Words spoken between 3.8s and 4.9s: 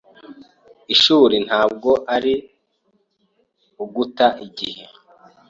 uguta igihe.